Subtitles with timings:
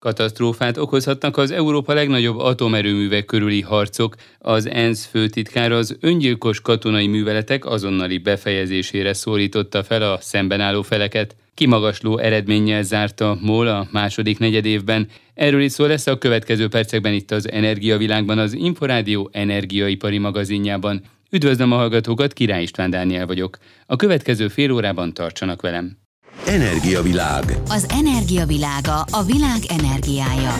[0.00, 4.14] Katasztrófát okozhatnak az Európa legnagyobb atomerőművek körüli harcok.
[4.38, 11.36] Az ENSZ főtitkára az öngyilkos katonai műveletek azonnali befejezésére szólította fel a szemben álló feleket.
[11.54, 15.08] Kimagasló eredménnyel zárta MOL a második negyedévben.
[15.34, 21.02] Erről is szó lesz a következő percekben itt az Energiavilágban, az Inforádió energiaipari magazinjában.
[21.30, 23.58] Üdvözlöm a hallgatókat, Király István Dániel vagyok.
[23.86, 26.07] A következő fél órában tartsanak velem.
[26.46, 27.44] Energiavilág.
[27.68, 30.54] Az energiavilága a világ energiája.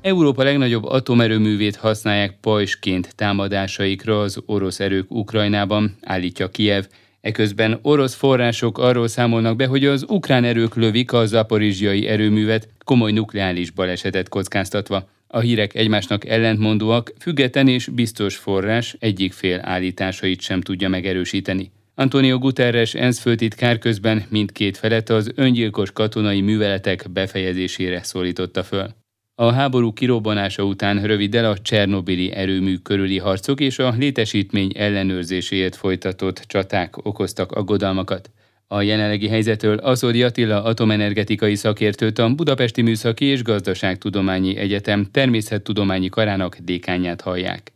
[0.00, 6.84] Európa legnagyobb atomerőművét használják pajsként támadásaikra az orosz erők Ukrajnában, állítja Kiev.
[7.20, 13.12] Eközben orosz források arról számolnak be, hogy az ukrán erők lövik a zaporizsiai erőművet, komoly
[13.12, 15.08] nukleáris balesetet kockáztatva.
[15.26, 21.70] A hírek egymásnak ellentmondóak, független és biztos forrás egyik fél állításait sem tudja megerősíteni.
[22.02, 28.88] Antonio Guterres ENSZ főtitkár közben mindkét felet az öngyilkos katonai műveletek befejezésére szólította föl.
[29.34, 36.36] A háború kirobbanása után röviddel a Csernobili erőmű körüli harcok és a létesítmény ellenőrzéséért folytatott
[36.46, 38.30] csaták okoztak aggodalmakat.
[38.66, 46.56] A jelenlegi helyzetől Aszódi Attila atomenergetikai szakértőt a Budapesti Műszaki és Gazdaságtudományi Egyetem természettudományi karának
[46.56, 47.72] dékányát hallják.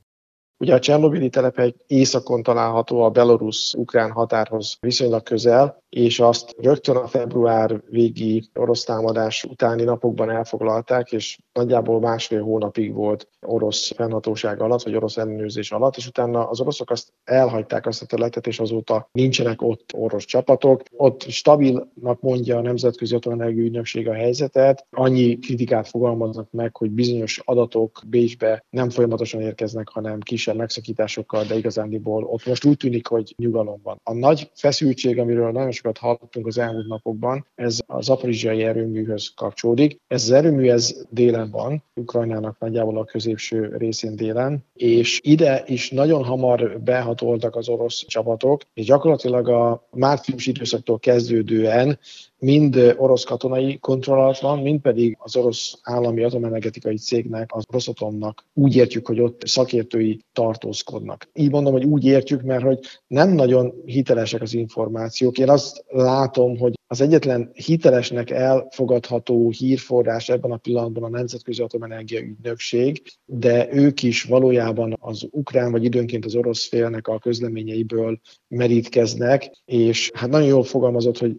[0.58, 7.06] Ugye a Csernobili telephely északon található a belorusz-ukrán határhoz viszonylag közel, és azt rögtön a
[7.06, 14.82] február végi orosz támadás utáni napokban elfoglalták, és nagyjából másfél hónapig volt orosz fennhatóság alatt,
[14.82, 19.08] vagy orosz ellenőrzés alatt, és utána az oroszok azt elhagyták azt a területet, és azóta
[19.12, 20.82] nincsenek ott orosz csapatok.
[20.96, 27.40] Ott stabilnak mondja a Nemzetközi Atomenergia Ügynökség a helyzetet, annyi kritikát fogalmaznak meg, hogy bizonyos
[27.44, 33.34] adatok Bécsbe nem folyamatosan érkeznek, hanem kisebb megszakításokkal, de igazándiból ott most úgy tűnik, hogy
[33.36, 34.00] nyugalom van.
[34.02, 40.00] A nagy feszültség, amiről nagyon sokat hallottunk az elmúlt napokban, ez a zaporizsiai erőműhöz kapcsolódik.
[40.06, 45.90] Ez az erőmű ez délen van, Ukrajnának nagyjából a középső részén délen, és ide is
[45.90, 51.98] nagyon hamar behatoltak az orosz csapatok, és gyakorlatilag a március időszaktól kezdődően
[52.38, 58.44] mind orosz katonai kontroll alatt van, mind pedig az orosz állami atomenergetikai cégnek, az Rosatomnak
[58.54, 61.28] úgy értjük, hogy ott szakértői tartózkodnak.
[61.34, 65.38] Így mondom, hogy úgy értjük, mert hogy nem nagyon hitelesek az információk.
[65.38, 72.20] Én azt látom, hogy az egyetlen hitelesnek elfogadható hírforrás ebben a pillanatban a Nemzetközi Atomenergia
[72.20, 79.50] Ügynökség, de ők is valójában az ukrán vagy időnként az orosz félnek a közleményeiből merítkeznek,
[79.64, 81.38] és hát nagyon jól fogalmazott, hogy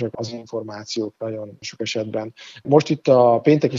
[0.00, 2.32] ellenmondásosak az információk nagyon sok esetben.
[2.62, 3.76] Most itt a pénteki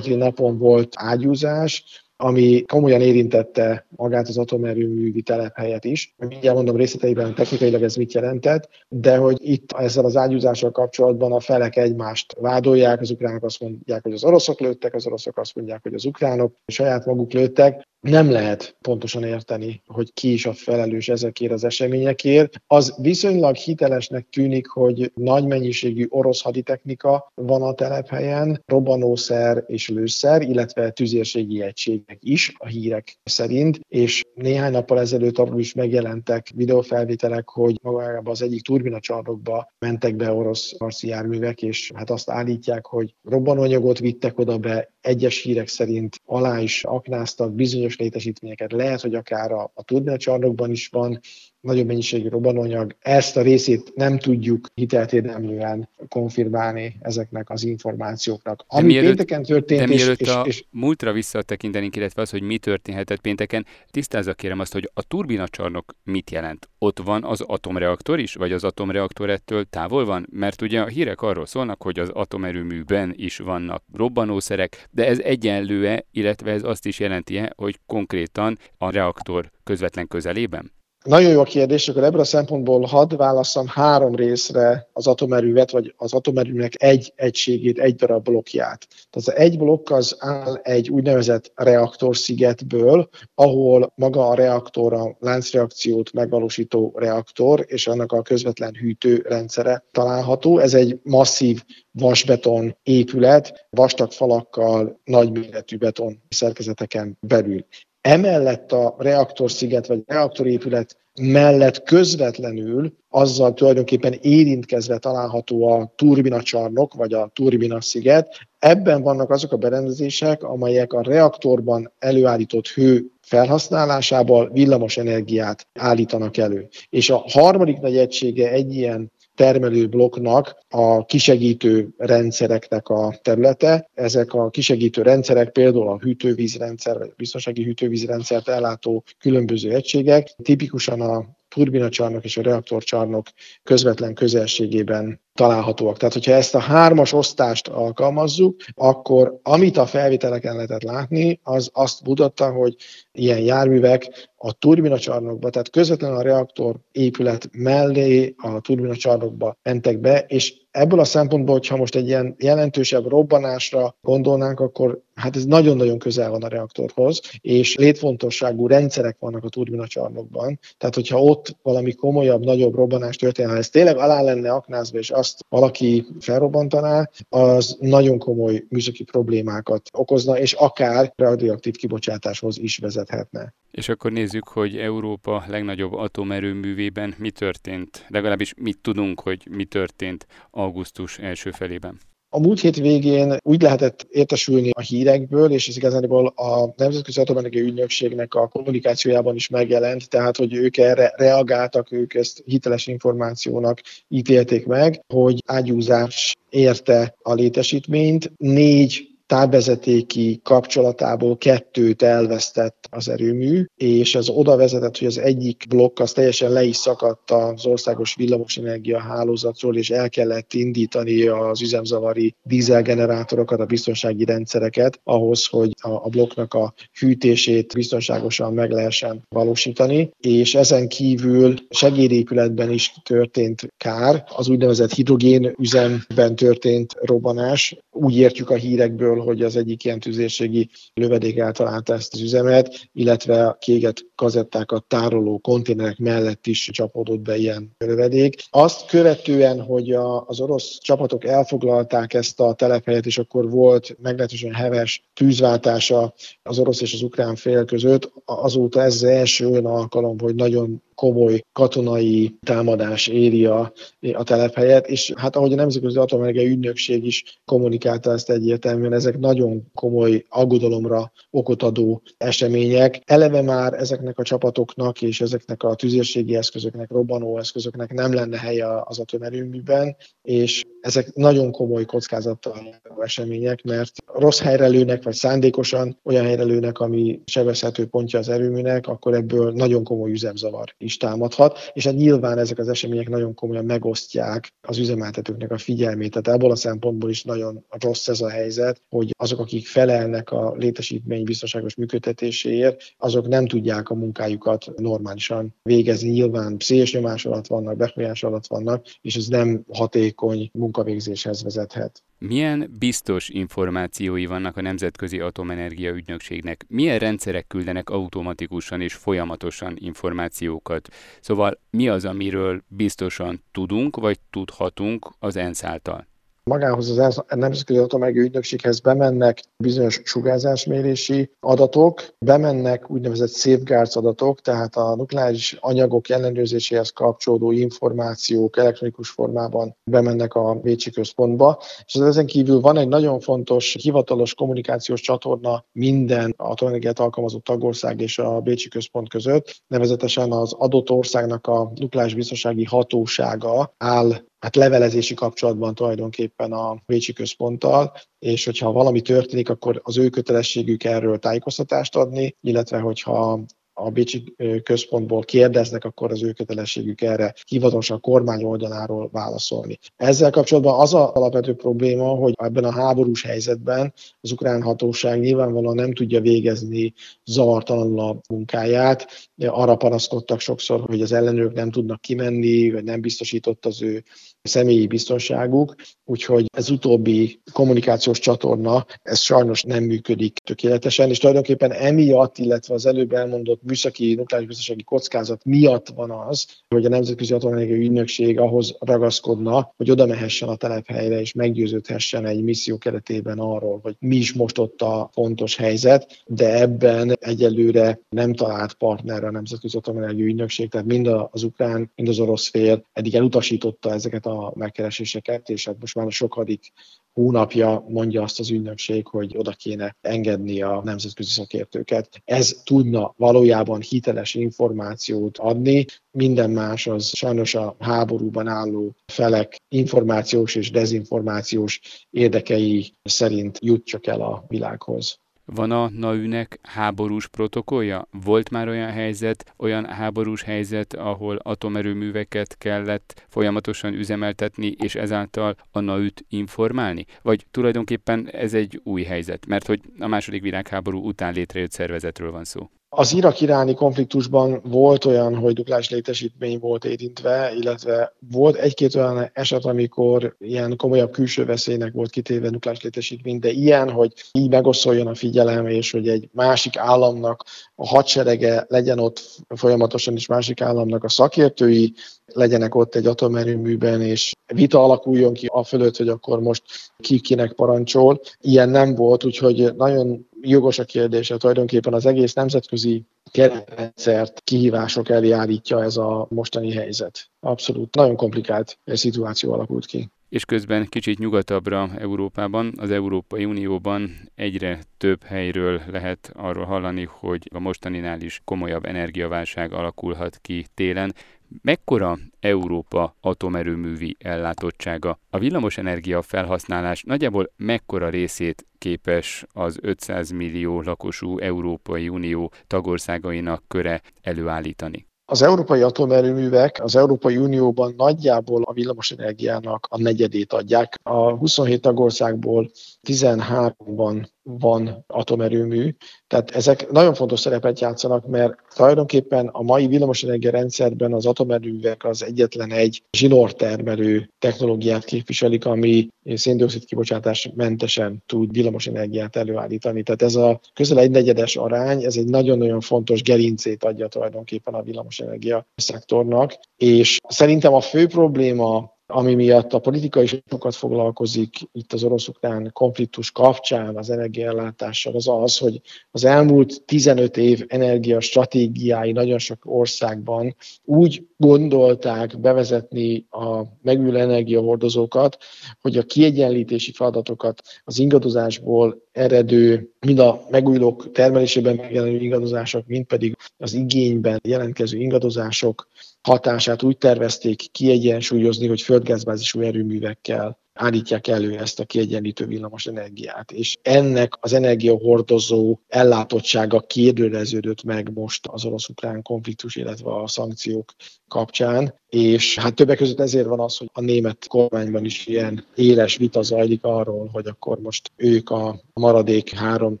[0.14, 6.14] napon volt ágyúzás, ami komolyan érintette magát az atomerőművi telephelyet is.
[6.16, 11.40] Mindjárt mondom részleteiben technikailag ez mit jelentett, de hogy itt ezzel az ágyúzással kapcsolatban a
[11.40, 15.82] felek egymást vádolják, az ukránok azt mondják, hogy az oroszok lőttek, az oroszok azt mondják,
[15.82, 21.08] hogy az ukránok saját maguk lőttek nem lehet pontosan érteni, hogy ki is a felelős
[21.08, 22.62] ezekért az eseményekért.
[22.66, 30.42] Az viszonylag hitelesnek tűnik, hogy nagy mennyiségű orosz haditechnika van a telephelyen, robbanószer és lőszer,
[30.42, 37.48] illetve tüzérségi egységek is a hírek szerint, és néhány nappal ezelőtt arról is megjelentek videófelvételek,
[37.48, 43.14] hogy magában az egyik turbinacsarnokba mentek be orosz harci járművek, és hát azt állítják, hogy
[43.22, 49.52] robbanóanyagot vittek oda be, egyes hírek szerint alá is aknáztak bizonyos létesítményeket, lehet, hogy akár
[49.52, 51.20] a, a turbinacsarnokban is van,
[51.66, 52.96] nagyobb mennyiségű robbanóanyag.
[53.00, 58.64] Ezt a részét nem tudjuk hiteltérdemlően konfirmálni ezeknek az információknak.
[58.66, 62.42] Ami de mielőtt, pénteken történt, de mielőtt és, a és, múltra visszatekintenénk, illetve az, hogy
[62.42, 66.68] mi történhetett pénteken, tisztázza kérem azt, hogy a turbinacsarnok mit jelent?
[66.78, 70.26] Ott van az atomreaktor is, vagy az atomreaktor ettől távol van?
[70.30, 76.04] Mert ugye a hírek arról szólnak, hogy az atomerőműben is vannak robbanószerek, de ez egyenlő-e,
[76.10, 80.74] illetve ez azt is jelenti-e, hogy konkrétan a reaktor közvetlen közelében?
[81.06, 85.94] Nagyon jó a kérdés, akkor ebből a szempontból hadd válaszom három részre az atomerővet, vagy
[85.96, 88.86] az atomerőnek egy egységét, egy darab blokkját.
[88.88, 96.12] Tehát az egy blokk az áll egy úgynevezett reaktorszigetből, ahol maga a reaktor, a láncreakciót
[96.12, 100.58] megvalósító reaktor, és annak a közvetlen hűtőrendszere található.
[100.58, 107.66] Ez egy masszív vasbeton épület, vastag falakkal, nagyméretű beton szerkezeteken belül.
[108.06, 117.30] Emellett a reaktorsziget vagy reaktorépület mellett közvetlenül azzal tulajdonképpen érintkezve található a turbinacsarnok vagy a
[117.34, 118.38] turbinasziget.
[118.58, 126.68] Ebben vannak azok a berendezések, amelyek a reaktorban előállított hő felhasználásából villamos energiát állítanak elő.
[126.88, 133.90] És a harmadik nagy egysége egy ilyen termelő blokknak a kisegítő rendszereknek a területe.
[133.94, 141.35] Ezek a kisegítő rendszerek például a hűtővízrendszer, vagy biztonsági hűtővízrendszert ellátó különböző egységek, tipikusan a
[141.56, 143.26] turbinacsarnok és a reaktorcsarnok
[143.62, 145.96] közvetlen közelségében találhatóak.
[145.96, 152.06] Tehát, hogyha ezt a hármas osztást alkalmazzuk, akkor amit a felvételeken lehetett látni, az azt
[152.06, 152.74] mutatta, hogy
[153.12, 160.54] ilyen járművek a turbinacsarnokba, tehát közvetlenül a reaktor épület mellé a turbinacsarnokba mentek be, és
[160.70, 166.30] ebből a szempontból, hogyha most egy ilyen jelentősebb robbanásra gondolnánk, akkor hát ez nagyon-nagyon közel
[166.30, 170.58] van a reaktorhoz, és létfontosságú rendszerek vannak a turbinacsarnokban.
[170.78, 175.10] Tehát, hogyha ott valami komolyabb, nagyobb robbanás történne, ha ez tényleg alá lenne aknázva, és
[175.10, 183.54] azt valaki felrobbantaná, az nagyon komoly műszaki problémákat okozna, és akár radioaktív kibocsátáshoz is vezethetne.
[183.70, 190.26] És akkor nézzük, hogy Európa legnagyobb atomerőművében mi történt, legalábbis mit tudunk, hogy mi történt
[190.50, 191.98] augusztus első felében.
[192.36, 197.62] A múlt hét végén úgy lehetett értesülni a hírekből, és ez igazából a Nemzetközi Atomenergia
[197.62, 204.66] Ügynökségnek a kommunikációjában is megjelent, tehát hogy ők erre reagáltak, ők ezt hiteles információnak ítélték
[204.66, 208.32] meg, hogy ágyúzás érte a létesítményt.
[208.36, 215.98] Négy távvezetéki kapcsolatából kettőt elvesztett az erőmű, és ez oda vezetett, hogy az egyik blokk
[215.98, 222.34] az teljesen le is szakadt az országos villamosenergia hálózatról, és el kellett indítani az üzemzavari
[222.42, 230.54] dízelgenerátorokat, a biztonsági rendszereket ahhoz, hogy a blokknak a hűtését biztonságosan meg lehessen valósítani, és
[230.54, 237.76] ezen kívül segédépületben is történt kár, az úgynevezett hidrogén üzemben történt robbanás.
[237.98, 243.46] Úgy értjük a hírekből, hogy az egyik ilyen tüzérségi lövedék eltalálta ezt az üzemet, illetve
[243.46, 248.34] a kéget kazettákat tároló konténerek mellett is csapódott be ilyen lövedék.
[248.50, 254.54] Azt követően, hogy a, az orosz csapatok elfoglalták ezt a telephelyet, és akkor volt meglehetősen
[254.54, 260.18] heves tűzváltása az orosz és az ukrán fél között, azóta ez az első olyan alkalom,
[260.18, 263.72] hogy nagyon komoly katonai támadás éri a,
[264.12, 269.70] a telephelyet, és hát ahogy a Nemzetközi Atomenergia Ügynökség is kommunikálta ezt egyértelműen, ezek nagyon
[269.74, 273.00] komoly aggodalomra okot adó események.
[273.04, 278.66] Eleve már ezeknek a csapatoknak és ezeknek a tüzérségi eszközöknek, robbanó eszközöknek nem lenne helye
[278.84, 286.24] az atomerőműben, és ezek nagyon komoly kockázattal események, mert rossz helyre lőnek, vagy szándékosan olyan
[286.24, 291.84] helyre lőnek, ami sebezhető pontja az erőműnek, akkor ebből nagyon komoly üzemzavar is támadhat, és
[291.84, 296.10] hát nyilván ezek az események nagyon komolyan megosztják az üzemeltetőknek a figyelmét.
[296.10, 300.54] Tehát ebből a szempontból is nagyon rossz ez a helyzet, hogy azok, akik felelnek a
[300.56, 306.10] létesítmény biztonságos működtetéséért, azok nem tudják a munkájukat normálisan végezni.
[306.10, 312.02] Nyilván pszichés nyomás alatt vannak, befolyás alatt vannak, és ez nem hatékony munkavégzéshez vezethet.
[312.18, 316.64] Milyen biztos információi vannak a Nemzetközi Atomenergia Ügynökségnek?
[316.68, 320.88] Milyen rendszerek küldenek automatikusan és folyamatosan információkat?
[321.20, 326.06] Szóval mi az, amiről biztosan tudunk, vagy tudhatunk az ENSZ által?
[326.50, 334.94] Magához az Nemzetközi Atomenergia Ügynökséghez bemennek bizonyos sugárzásmérési adatok, bemennek úgynevezett safeguards adatok, tehát a
[334.96, 342.76] nukleáris anyagok ellenőrzéséhez kapcsolódó információk elektronikus formában bemennek a Bécsi központba, és ezen kívül van
[342.76, 349.62] egy nagyon fontos hivatalos kommunikációs csatorna minden atomenergiát alkalmazó tagország és a Bécsi központ között,
[349.66, 357.12] nevezetesen az adott országnak a nukleáris biztonsági hatósága áll hát levelezési kapcsolatban tulajdonképpen a Bécsi
[357.12, 363.40] központtal, és hogyha valami történik, akkor az ő kötelességük erről tájékoztatást adni, illetve hogyha
[363.78, 369.78] a Bécsi központból kérdeznek, akkor az ő kötelességük erre hivatalosan kormány oldaláról válaszolni.
[369.96, 375.74] Ezzel kapcsolatban az a alapvető probléma, hogy ebben a háborús helyzetben az ukrán hatóság nyilvánvalóan
[375.74, 376.92] nem tudja végezni
[377.24, 379.28] zavartalanul a munkáját.
[379.46, 384.04] Arra panaszkodtak sokszor, hogy az ellenőrök nem tudnak kimenni, vagy nem biztosított az ő
[384.46, 385.74] személyi biztonságuk,
[386.04, 392.86] úgyhogy ez utóbbi kommunikációs csatorna, ez sajnos nem működik tökéletesen, és tulajdonképpen emiatt, illetve az
[392.86, 398.76] előbb elmondott műszaki nukleáris biztonsági kockázat miatt van az, hogy a Nemzetközi Atomenergia Ügynökség ahhoz
[398.78, 404.32] ragaszkodna, hogy oda mehessen a telephelyre és meggyőződhessen egy misszió keretében arról, hogy mi is
[404.32, 410.68] most ott a fontos helyzet, de ebben egyelőre nem talált partner a Nemzetközi Atomenergia Ügynökség,
[410.68, 415.64] tehát mind az ukrán, mind az orosz fél eddig elutasította ezeket a a megkereséseket, és
[415.64, 416.72] hát most már a sokadik
[417.12, 422.08] hónapja mondja azt az ügynökség, hogy oda kéne engedni a nemzetközi szakértőket.
[422.24, 430.54] Ez tudna valójában hiteles információt adni, minden más az sajnos a háborúban álló felek információs
[430.54, 435.18] és dezinformációs érdekei szerint jut csak el a világhoz.
[435.54, 438.08] Van a NAÜ-nek háborús protokollja?
[438.24, 445.80] Volt már olyan helyzet, olyan háborús helyzet, ahol atomerőműveket kellett folyamatosan üzemeltetni, és ezáltal a
[445.80, 447.04] NAÜ-t informálni?
[447.22, 452.44] Vagy tulajdonképpen ez egy új helyzet, mert hogy a második világháború után létrejött szervezetről van
[452.44, 452.70] szó?
[452.88, 459.64] Az irak-iráni konfliktusban volt olyan, hogy duplás létesítmény volt érintve, illetve volt egy-két olyan eset,
[459.64, 465.14] amikor ilyen komolyabb külső veszélynek volt kitéve duplás létesítmény, de ilyen, hogy így megoszoljon a
[465.14, 471.08] figyelem, és hogy egy másik államnak a hadserege legyen ott folyamatosan, és másik államnak a
[471.08, 471.94] szakértői
[472.26, 476.62] legyenek ott egy atomerőműben, és vita alakuljon ki a fölött, hogy akkor most
[476.98, 478.20] ki kinek parancsol.
[478.40, 485.30] Ilyen nem volt, úgyhogy nagyon jogos a kérdése, tulajdonképpen az egész nemzetközi keretrendszert kihívások elé
[485.30, 487.30] állítja ez a mostani helyzet.
[487.40, 494.82] Abszolút nagyon komplikált szituáció alakult ki és közben kicsit nyugatabbra Európában, az Európai Unióban egyre
[494.96, 501.14] több helyről lehet arról hallani, hogy a mostaninál is komolyabb energiaválság alakulhat ki télen.
[501.62, 505.18] Mekkora Európa atomerőművi ellátottsága?
[505.30, 514.00] A villamosenergia felhasználás nagyjából mekkora részét képes az 500 millió lakosú Európai Unió tagországainak köre
[514.22, 515.06] előállítani?
[515.28, 520.94] Az európai atomerőművek az Európai Unióban nagyjából a villamosenergiának a negyedét adják.
[521.02, 522.70] A 27 tagországból
[523.08, 525.94] 13-ban van atomerőmű,
[526.26, 532.24] tehát ezek nagyon fontos szerepet játszanak, mert tulajdonképpen a mai villamosenergia rendszerben az atomerőművek az
[532.24, 540.02] egyetlen egy zsinórtermelő technológiát képviselik, ami széndiokszid kibocsátás mentesen tud villamosenergiát előállítani.
[540.02, 544.82] Tehát ez a közel egy negyedes arány, ez egy nagyon-nagyon fontos gerincét adja tulajdonképpen a
[544.82, 551.92] villamosenergia szektornak, és szerintem a fő probléma ami miatt a politika is sokat foglalkozik itt
[551.92, 559.38] az orosz-ukrán konfliktus kapcsán az energiaellátással, az az, hogy az elmúlt 15 év energiastratégiái nagyon
[559.38, 565.38] sok országban úgy gondolták bevezetni a megújuló energiahordozókat,
[565.80, 573.36] hogy a kiegyenlítési feladatokat az ingadozásból eredő, mind a megújulók termelésében megjelenő ingadozások, mind pedig
[573.56, 575.88] az igényben jelentkező ingadozások
[576.26, 583.52] hatását úgy tervezték kiegyensúlyozni, hogy földgázbázisú erőművekkel állítják elő ezt a kiegyenlítő villamos energiát.
[583.52, 590.94] És ennek az energiahordozó ellátottsága kérdőreződött meg most az orosz-ukrán konfliktus, illetve a szankciók
[591.28, 596.16] kapcsán, és hát többek között ezért van az, hogy a német kormányban is ilyen éles
[596.16, 600.00] vita zajlik arról, hogy akkor most ők a maradék három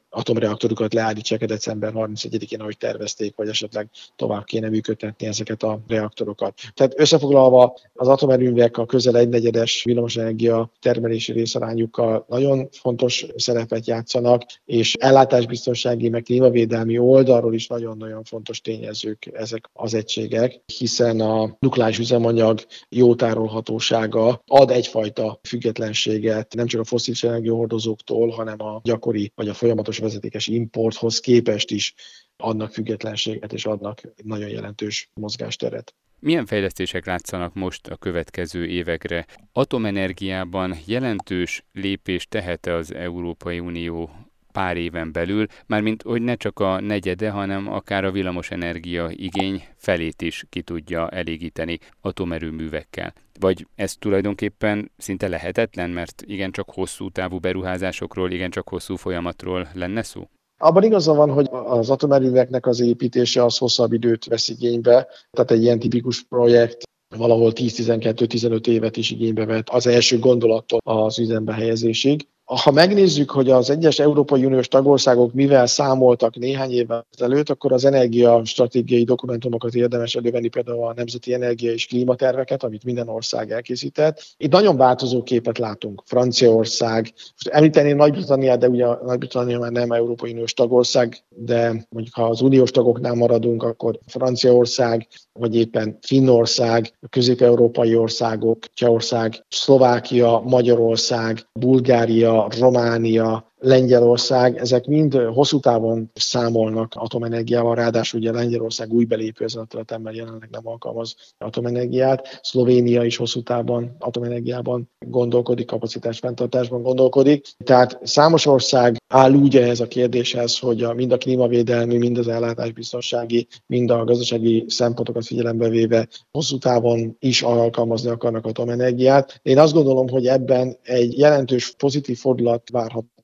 [0.10, 6.60] atomreaktorukat leállítsák a december 31-én, ahogy tervezték, vagy esetleg tovább kéne működtetni ezeket a reaktorokat.
[6.74, 14.94] Tehát összefoglalva az atomerőművek a közel egynegyedes villamosenergia termelési részarányukkal nagyon fontos szerepet játszanak, és
[14.94, 22.60] ellátásbiztonsági, meg klímavédelmi oldalról is nagyon-nagyon fontos tényezők ezek az egységek, hiszen a nukleáris üzemanyag
[22.88, 29.54] jó tárolhatósága ad egyfajta függetlenséget nem csak a foszilis energiahordozóktól, hanem a gyakori vagy a
[29.54, 31.94] folyamatos vezetékes importhoz képest is
[32.36, 35.94] adnak függetlenséget és adnak nagyon jelentős mozgásteret.
[36.20, 39.26] Milyen fejlesztések látszanak most a következő évekre?
[39.52, 44.10] Atomenergiában jelentős lépést tehet az Európai Unió
[44.52, 50.22] pár éven belül, mármint hogy ne csak a negyede, hanem akár a villamosenergia igény felét
[50.22, 53.12] is ki tudja elégíteni atomerőművekkel.
[53.40, 60.28] Vagy ez tulajdonképpen szinte lehetetlen, mert igencsak hosszú távú beruházásokról, igencsak hosszú folyamatról lenne szó?
[60.58, 65.62] Abban igaza van, hogy az atomerőműveknek az építése az hosszabb időt vesz igénybe, tehát egy
[65.62, 66.82] ilyen tipikus projekt
[67.16, 73.50] valahol 10-12-15 évet is igénybe vett az első gondolattól az üzembe helyezésig ha megnézzük, hogy
[73.50, 80.14] az egyes Európai Uniós tagországok mivel számoltak néhány évvel ezelőtt, akkor az energiastratégiai dokumentumokat érdemes
[80.14, 84.22] elővenni, például a Nemzeti Energia és Klímaterveket, amit minden ország elkészített.
[84.36, 86.02] Itt nagyon változó képet látunk.
[86.04, 92.24] Franciaország, most említeném Nagy-Britanniát, de ugye Nagy-Britannia már nem Európai Uniós tagország, de mondjuk ha
[92.24, 102.35] az uniós tagoknál maradunk, akkor Franciaország, vagy éppen Finnország, közép-európai országok, Csehország, Szlovákia, Magyarország, Bulgária,
[102.60, 109.64] Románia, Lengyelország, ezek mind hosszú távon számolnak atomenergiával, ráadásul ugye Lengyelország új belépő ezen a
[109.64, 112.40] területen, mert jelenleg nem alkalmaz atomenergiát.
[112.42, 117.46] Szlovénia is hosszú távon atomenergiában gondolkodik, kapacitás fenntartásban gondolkodik.
[117.64, 122.28] Tehát számos ország áll úgy ehhez a kérdéshez, hogy a, mind a klímavédelmi, mind az
[122.28, 129.40] ellátásbiztonsági, mind a gazdasági szempontokat figyelembe véve hosszú távon is alkalmazni akarnak atomenergiát.
[129.42, 133.14] Én azt gondolom, hogy ebben egy jelentős pozitív fordulat várható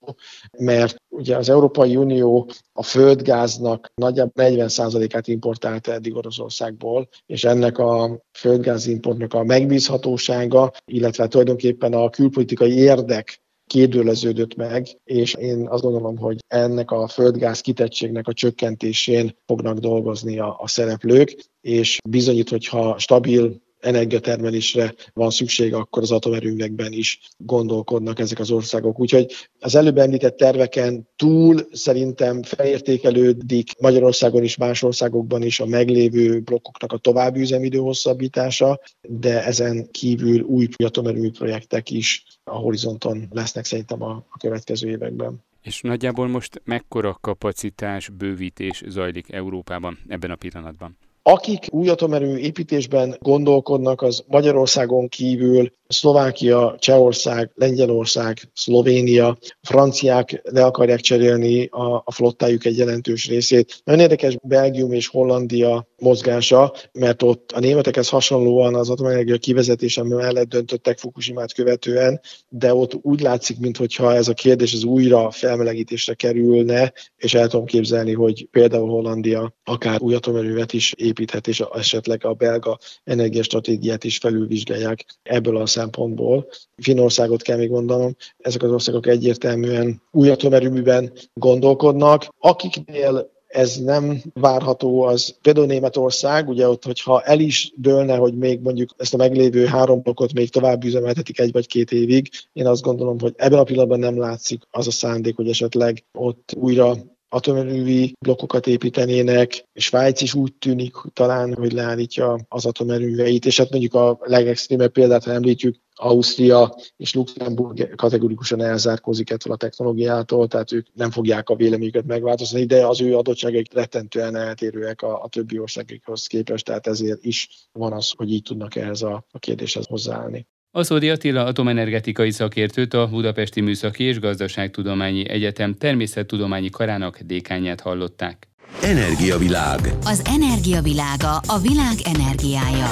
[0.59, 8.21] mert ugye az Európai Unió a földgáznak nagyjából 40%-át importálta eddig Oroszországból, és ennek a
[8.39, 16.39] földgázimportnak a megbízhatósága, illetve tulajdonképpen a külpolitikai érdek kérdőleződött meg, és én azt gondolom, hogy
[16.47, 23.61] ennek a földgáz kitettségnek a csökkentésén fognak dolgozni a, a szereplők, és bizonyít, hogyha stabil
[23.83, 29.01] energiatermelésre van szükség, akkor az atomerőmekben is gondolkodnak ezek az országok.
[29.01, 36.41] Úgyhogy az előbb említett terveken túl szerintem felértékelődik Magyarországon is, más országokban is a meglévő
[36.41, 43.65] blokkoknak a további üzemidő hosszabbítása, de ezen kívül új atomerőmű projektek is a horizonton lesznek
[43.65, 45.43] szerintem a, a következő években.
[45.63, 50.97] És nagyjából most mekkora kapacitás bővítés zajlik Európában ebben a pillanatban?
[51.23, 61.01] Akik új atomerő építésben gondolkodnak, az Magyarországon kívül Szlovákia, Csehország, Lengyelország, Szlovénia, franciák le akarják
[61.01, 63.81] cserélni a, a flottájuk egy jelentős részét.
[63.85, 70.49] Nagyon érdekes Belgium és Hollandia mozgása, mert ott a németekhez hasonlóan az atomenergia kivezetése mellett
[70.49, 76.93] döntöttek Fukushimát követően, de ott úgy látszik, mintha ez a kérdés az újra felmelegítésre kerülne,
[77.17, 82.33] és el tudom képzelni, hogy például Hollandia akár új atomerővet is építhet, és esetleg a
[82.33, 86.47] belga energiastratégiát is felülvizsgálják ebből a szempontból.
[86.77, 92.29] Finországot kell még mondanom, ezek az országok egyértelműen új atomerőműben gondolkodnak.
[92.39, 98.61] Akiknél ez nem várható, az például Németország, ugye ott, hogyha el is dőlne, hogy még
[98.61, 102.83] mondjuk ezt a meglévő három blokkot még tovább üzemeltetik egy vagy két évig, én azt
[102.83, 106.97] gondolom, hogy ebben a pillanatban nem látszik az a szándék, hogy esetleg ott újra
[107.33, 109.65] atomerővi blokkokat építenének.
[109.75, 115.25] Svájc is úgy tűnik talán, hogy leállítja az atomerőveit, és hát mondjuk a legextrémebb példát,
[115.25, 121.57] ha említjük, Ausztria és Luxemburg kategorikusan elzárkózik ettől a technológiától, tehát ők nem fogják a
[121.57, 127.25] véleményüket megváltoztatni, de az ő adottságaik rettentően eltérőek a, a többi országokhoz képest, tehát ezért
[127.25, 130.47] is van az, hogy így tudnak ehhez a, a kérdéshez hozzáállni.
[130.75, 138.49] Aszódi Attila atomenergetikai szakértőt a Budapesti Műszaki és Gazdaságtudományi Egyetem természettudományi karának dékányát hallották.
[138.83, 139.81] Energiavilág.
[140.05, 142.91] Az energiavilága a világ energiája.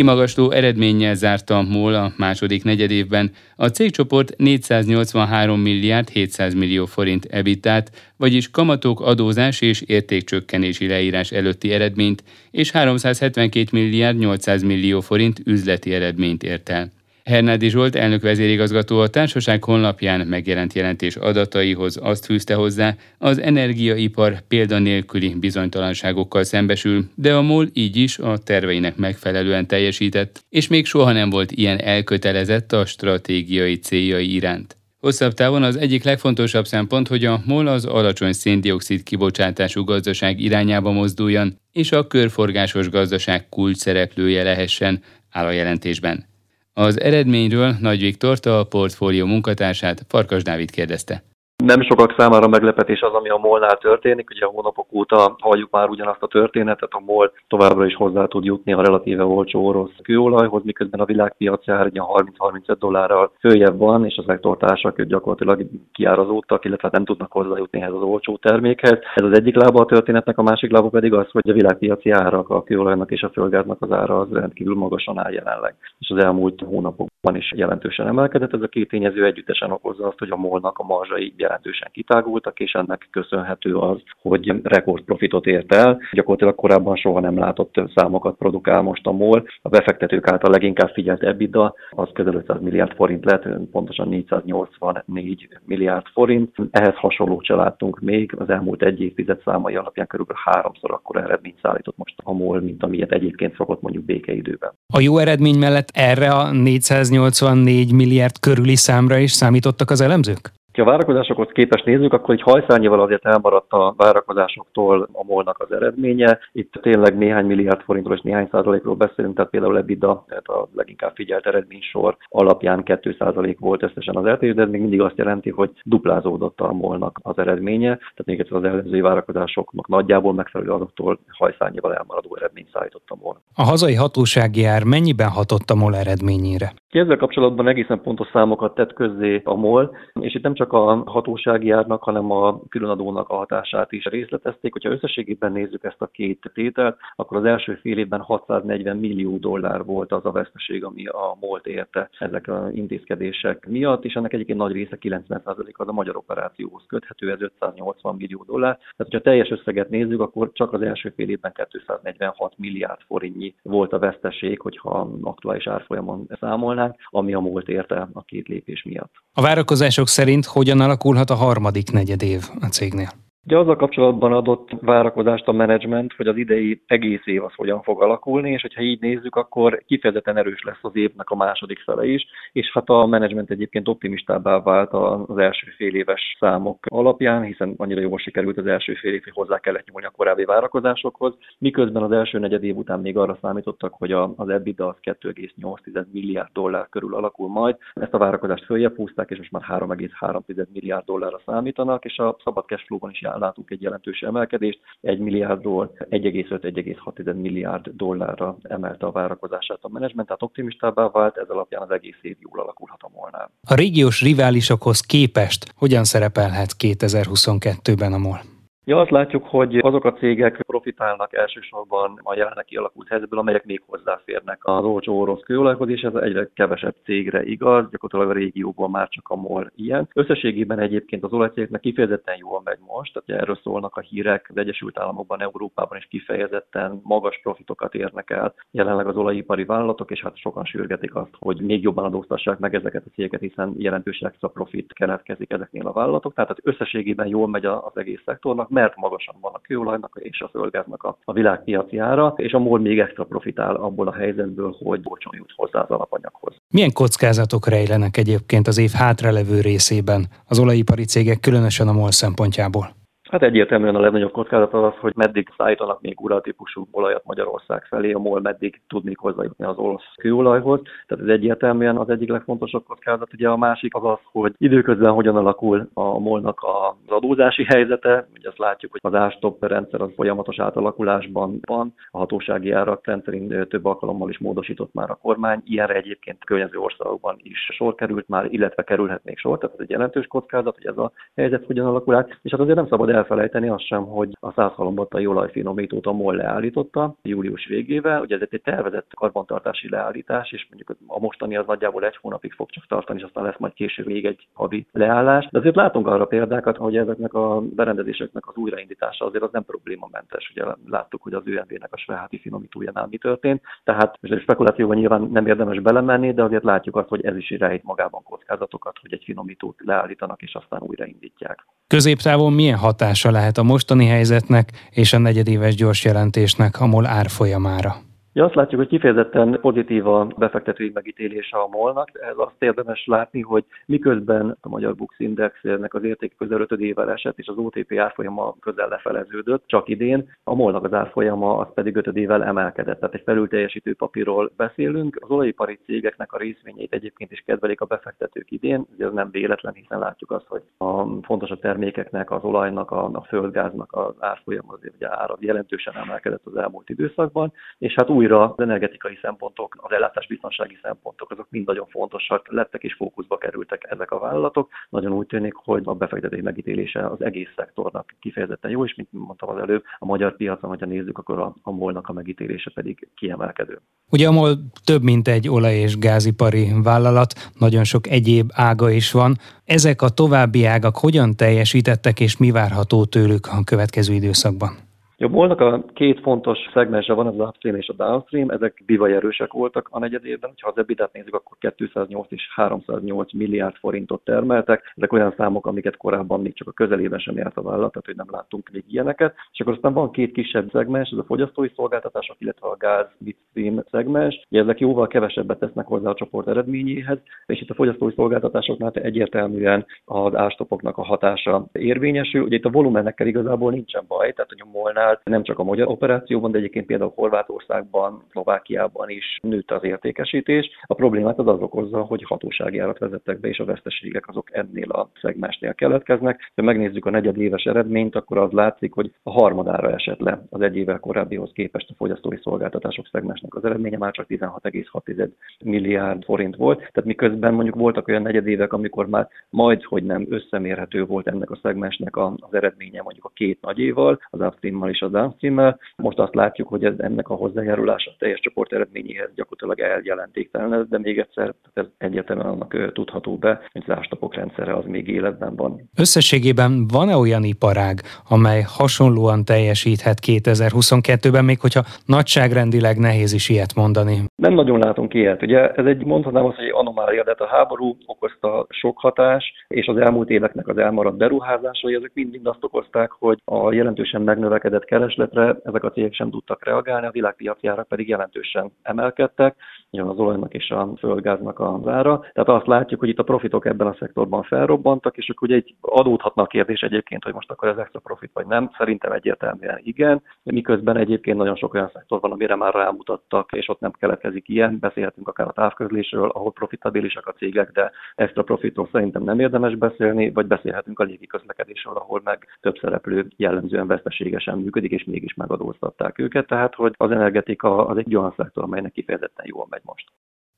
[0.00, 3.30] Kimagasló eredménnyel zárta MOL a második negyedévben.
[3.56, 11.72] A cégcsoport 483 milliárd 700 millió forint ebitát, vagyis kamatok, adózás és értékcsökkenési leírás előtti
[11.72, 16.90] eredményt, és 372 milliárd 800 millió forint üzleti eredményt ért el.
[17.24, 24.40] Hernádi Zsolt elnök vezérigazgató a társaság honlapján megjelent jelentés adataihoz azt fűzte hozzá, az energiaipar
[24.48, 31.12] példanélküli bizonytalanságokkal szembesül, de a MOL így is a terveinek megfelelően teljesített, és még soha
[31.12, 34.78] nem volt ilyen elkötelezett a stratégiai céljai iránt.
[35.00, 40.90] Hosszabb távon az egyik legfontosabb szempont, hogy a MOL az alacsony széndiokszid kibocsátású gazdaság irányába
[40.90, 46.29] mozduljon, és a körforgásos gazdaság kulcs szereplője lehessen, áll a jelentésben.
[46.72, 51.29] Az eredményről Nagy Viktort, a portfólió munkatársát Farkas Dávid kérdezte.
[51.64, 54.30] Nem sokak számára meglepetés az, ami a MOL-nál történik.
[54.30, 58.44] Ugye a hónapok óta halljuk már ugyanazt a történetet, a MOL továbbra is hozzá tud
[58.44, 64.16] jutni a relatíve olcsó orosz kőolajhoz, miközben a világpiac ár 30-35 dollárral följebb van, és
[64.16, 68.98] az vektortársak gyakorlatilag kiárazódtak, illetve nem tudnak hozzájutni ehhez az olcsó termékhez.
[69.14, 72.50] Ez az egyik lába a történetnek, a másik lába pedig az, hogy a világpiaci árak,
[72.50, 75.74] a kőolajnak és a földgáznak az ára az rendkívül magasan áll jelenleg.
[75.98, 78.54] És az elmúlt hónapokban is jelentősen emelkedett.
[78.54, 82.72] Ez a két tényező együttesen okozza azt, hogy a molnak a marzsai jelentősen kitágultak, és
[82.72, 86.00] ennek köszönhető az, hogy rekordprofitot ért el.
[86.12, 89.46] Gyakorlatilag korábban soha nem látott számokat produkál most a MOL.
[89.62, 96.06] A befektetők által leginkább figyelt EBITDA, az közel 500 milliárd forint lett, pontosan 484 milliárd
[96.12, 96.54] forint.
[96.70, 101.96] Ehhez hasonló láttunk még az elmúlt egy évtized számai alapján körülbelül háromszor akkor eredményt szállított
[101.96, 104.72] most a MOL, mint amilyet egyébként szokott mondjuk békeidőben.
[104.94, 110.50] A jó eredmény mellett erre a 484 milliárd körüli számra is számítottak az elemzők?
[110.72, 115.72] Ha a várakozásokhoz képest nézzük, akkor egy hajszárnyival azért elmaradt a várakozásoktól a molnak az
[115.72, 116.38] eredménye.
[116.52, 121.14] Itt tényleg néhány milliárd forintról és néhány százalékról beszélünk, tehát például EBITDA, tehát a leginkább
[121.14, 125.50] figyelt eredménysor alapján 2 százalék volt összesen az eltérés, de ez még mindig azt jelenti,
[125.50, 131.18] hogy duplázódott a molnak az eredménye, tehát még egyszer az előző várakozásoknak nagyjából megfelelő adatoktól
[131.28, 133.40] hajszárnyival elmaradó eredményt szállított a MOL.
[133.54, 136.72] A hazai hatósági ár mennyiben hatott a MOL eredményére?
[136.92, 141.70] Ezzel kapcsolatban egészen pontos számokat tett közzé a MOL, és itt nem csak a hatósági
[141.70, 144.72] árnak, hanem a különadónak a hatását is részletezték.
[144.72, 149.84] Hogyha összességében nézzük ezt a két tételt, akkor az első fél évben 640 millió dollár
[149.84, 154.58] volt az a veszteség, ami a MOL érte ezek az intézkedések miatt, és ennek egyébként
[154.58, 158.76] nagy része 90% az a magyar operációhoz köthető, ez 580 millió dollár.
[158.76, 163.92] Tehát, hogyha teljes összeget nézzük, akkor csak az első fél évben 246 milliárd forintnyi volt
[163.92, 169.12] a veszteség, hogyha aktuális árfolyamon számolnánk számolnánk, ami a múlt érte a két lépés miatt.
[169.32, 173.08] A várakozások szerint hogyan alakulhat a harmadik negyedév a cégnél?
[173.44, 178.02] Ugye azzal kapcsolatban adott várakozást a menedzsment, hogy az idei egész év az hogyan fog
[178.02, 182.26] alakulni, és hogyha így nézzük, akkor kifejezetten erős lesz az évnek a második fele is,
[182.52, 188.00] és hát a menedzsment egyébként optimistábbá vált az első fél éves számok alapján, hiszen annyira
[188.00, 192.12] jól sikerült az első fél év, hogy hozzá kellett nyúlni a korábbi várakozásokhoz, miközben az
[192.12, 197.14] első negyed év után még arra számítottak, hogy az EBITDA az 2,8 milliárd dollár körül
[197.14, 197.76] alakul majd.
[197.94, 202.64] Ezt a várakozást följebb húzták, és most már 3,3 milliárd dollárra számítanak, és a szabad
[202.64, 209.88] cashflow-ban is látunk egy jelentős emelkedést, 1 milliárdról 1,5-1,6 milliárd dollárra emelte a várakozását a
[209.88, 213.50] menedzsment, tehát optimistábbá vált, ez alapján az egész év jól alakulhat a molnál.
[213.68, 218.59] A régiós riválisokhoz képest hogyan szerepelhet 2022-ben a MOL?
[218.84, 223.82] Ja, azt látjuk, hogy azok a cégek profitálnak elsősorban a jelenleg kialakult helyzetből, amelyek még
[223.86, 229.08] hozzáférnek az olcsó orosz kőolajhoz, és ez egyre kevesebb cégre igaz, gyakorlatilag a régióban már
[229.08, 230.08] csak a MOL ilyen.
[230.14, 234.98] Összességében egyébként az olajcégeknek kifejezetten jól megy most, tehát erről szólnak a hírek, az Egyesült
[234.98, 240.64] Államokban, Európában is kifejezetten magas profitokat érnek el jelenleg az olajipari vállalatok, és hát sokan
[240.64, 245.52] sürgetik azt, hogy még jobban adóztassák meg ezeket a cégeket, hiszen jelentős extra profit keletkezik
[245.52, 246.34] ezeknél a vállalatok.
[246.34, 251.02] Tehát összességében jól megy az egész szektornak, mert magasan van a kőolajnak és a földgáznak
[251.02, 255.32] a, a világpiaci ára, és a MOL még extra profitál abból a helyzetből, hogy olcsón
[255.36, 256.56] jut hozzá az alapanyaghoz.
[256.70, 262.99] Milyen kockázatok rejlenek egyébként az év hátralevő részében az olajipari cégek, különösen a MOL szempontjából?
[263.30, 268.18] Hát egyértelműen a legnagyobb kockázat az, hogy meddig szállítanak még típusú olajat Magyarország felé, a
[268.18, 270.80] MOL meddig tud még hozzájutni az orosz kőolajhoz.
[271.06, 273.32] Tehát ez egyértelműen az egyik legfontosabb kockázat.
[273.32, 278.26] Ugye a másik az az, hogy időközben hogyan alakul a molnak az adózási helyzete.
[278.38, 281.94] Ugye azt látjuk, hogy az ástop rendszer az folyamatos átalakulásban van.
[282.10, 285.60] A hatósági árak rendszerint több alkalommal is módosított már a kormány.
[285.64, 289.58] Ilyenre egyébként környező országokban is sor került már, illetve kerülhet még sor.
[289.58, 292.38] Tehát ez egy jelentős kockázat, hogy ez a helyzet hogyan alakul át.
[292.42, 297.14] És hát azért nem szabad elfelejteni azt sem, hogy a százhalombattai olajfinomítót a MOL leállította
[297.22, 298.20] július végével.
[298.20, 302.70] Ugye ez egy tervezett karbantartási leállítás, és mondjuk a mostani az nagyjából egy hónapig fog
[302.70, 305.48] csak tartani, és aztán lesz majd később még egy havi leállás.
[305.50, 310.50] De azért látunk arra példákat, hogy ezeknek a berendezéseknek az újraindítása azért az nem problémamentes.
[310.50, 313.62] Ugye láttuk, hogy az ÖMV-nek a Sveháti finomítójánál mi történt.
[313.84, 317.50] Tehát most egy spekulációban nyilván nem érdemes belemenni, de azért látjuk azt, hogy ez is
[317.50, 321.66] rejt magában kockázatokat, hogy egy finomítót leállítanak és aztán újraindítják.
[321.90, 328.09] Középtávon milyen hatása lehet a mostani helyzetnek és a negyedéves gyors jelentésnek a MOL árfolyamára?
[328.32, 332.10] Ja, azt látjuk, hogy kifejezetten pozitív a befektetői megítélése a molnak.
[332.12, 337.38] Ez azt érdemes látni, hogy miközben a Magyar Bux Indexnek az érték közel évvel esett,
[337.38, 342.44] és az OTP árfolyama közel lefeleződött, csak idén, a molnak az árfolyama az pedig évvel
[342.44, 342.98] emelkedett.
[342.98, 345.18] Tehát egy felül teljesítő papírról beszélünk.
[345.20, 348.86] Az olajipari cégeknek a részvényeit egyébként is kedvelik a befektetők idén.
[348.94, 353.04] Ugye ez nem véletlen, hiszen látjuk azt, hogy a fontos a termékeknek, az olajnak, a,
[353.12, 358.62] a földgáznak az árfolyama ugye ára jelentősen emelkedett az elmúlt időszakban, és hát újra az
[358.64, 364.18] energetikai szempontok, az ellátásbiztonsági szempontok, azok mind nagyon fontosak lettek és fókuszba kerültek ezek a
[364.18, 364.68] vállalatok.
[364.88, 369.48] Nagyon úgy tűnik, hogy a befektetés megítélése az egész szektornak kifejezetten jó, és mint mondtam
[369.48, 373.80] az előbb, a magyar piacon, hogyha nézzük, akkor a, a molnak a megítélése pedig kiemelkedő.
[374.10, 374.54] Ugye a MOL
[374.84, 379.36] több mint egy olaj- és gázipari vállalat, nagyon sok egyéb ága is van.
[379.64, 384.89] Ezek a további ágak hogyan teljesítettek, és mi várható tőlük a következő időszakban?
[385.22, 389.52] A molnak a két fontos szegmense van, az upstream és a downstream, ezek bivaj erősek
[389.52, 394.92] voltak a negyed évben, ha az ebitát nézzük, akkor 208 és 308 milliárd forintot termeltek.
[394.96, 398.16] Ezek olyan számok, amiket korábban még csak a közelében sem járt a vállalat, tehát hogy
[398.16, 399.34] nem láttunk még ilyeneket.
[399.52, 403.84] És akkor aztán van két kisebb szegmens, ez a fogyasztói szolgáltatások, illetve a gáz midstream
[403.90, 404.46] szegmens.
[404.50, 409.86] Ugye ezek jóval kevesebbet tesznek hozzá a csoport eredményéhez, és itt a fogyasztói szolgáltatásoknál egyértelműen
[410.04, 412.42] az ástopoknak a hatása érvényesül.
[412.42, 416.50] Ugye itt a volumenekkel igazából nincsen baj, tehát a molnál nem csak a magyar operációban,
[416.50, 420.70] de egyébként például Horvátországban, Szlovákiában is nőtt az értékesítés.
[420.86, 424.90] A problémát az az okozza, hogy hatósági árat vezettek be, és a veszteségek azok ennél
[424.90, 426.52] a szegmásnél keletkeznek.
[426.56, 430.76] Ha megnézzük a negyedéves eredményt, akkor az látszik, hogy a harmadára esett le az egy
[430.76, 435.28] évvel korábbihoz képest a fogyasztói szolgáltatások szegmásnak az eredménye már csak 16,6
[435.64, 436.78] milliárd forint volt.
[436.78, 441.58] Tehát miközben mondjuk voltak olyan negyedévek, amikor már majd, hogy nem összemérhető volt ennek a
[441.62, 445.78] szegmásnak az eredménye mondjuk a két nagy évval, az upstreammal és a downstreammel.
[445.96, 450.98] Most azt látjuk, hogy ez, ennek a hozzájárulása a teljes csoport eredményéhez gyakorlatilag eljelentéktelen, de
[450.98, 455.90] még egyszer ez egyértelműen annak tudható be, hogy az ástapok rendszere az még életben van.
[455.96, 464.24] Összességében van-e olyan iparág, amely hasonlóan teljesíthet 2022-ben, még hogyha nagyságrendileg nehéz is ilyet mondani?
[464.36, 465.42] Nem nagyon látunk ilyet.
[465.42, 469.52] Ugye ez egy mondhatnám azt, hogy egy anomália, de hát a háború okozta sok hatás,
[469.68, 474.84] és az elmúlt éveknek az elmaradt beruházásai, ezek mind-mind azt okozták, hogy a jelentősen megnövekedett
[474.90, 479.56] keresletre ezek a cégek sem tudtak reagálni, a világpiaci árak pedig jelentősen emelkedtek,
[479.90, 482.18] nyilván az olajnak és a földgáznak az ára.
[482.32, 485.74] Tehát azt látjuk, hogy itt a profitok ebben a szektorban felrobbantak, és akkor ugye egy
[485.80, 488.70] adódhatna a kérdés egyébként, hogy most akkor ez extra profit vagy nem.
[488.78, 493.80] Szerintem egyértelműen igen, miközben egyébként nagyon sok olyan szektor van, amire már rámutattak, és ott
[493.80, 494.78] nem keletkezik ilyen.
[494.80, 500.30] Beszélhetünk akár a távközlésről, ahol profitabilisak a cégek, de extra profitról szerintem nem érdemes beszélni,
[500.30, 506.18] vagy beszélhetünk a légi közlekedésről, ahol meg több szereplő jellemzően veszteségesen működik, és mégis megadóztatták
[506.18, 506.46] őket.
[506.46, 510.06] Tehát, hogy az energetika az egy olyan szektor, amelynek kifejezetten jól megy most.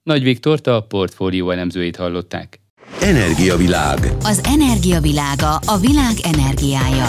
[0.03, 2.61] Nagy Viktor a portfólió elemzőit hallották.
[3.01, 3.99] Energiavilág.
[4.19, 7.07] Az energiavilága a világ energiája.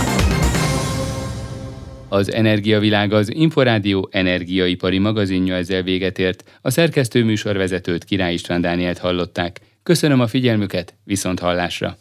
[2.10, 6.60] Az Energiavilág az Inforádió energiaipari magazinja ezzel véget ért.
[6.62, 9.60] A szerkesztő műsorvezetőt Király István Dánielt hallották.
[9.84, 11.96] Köszönöm a figyelmüket, viszont hallásra!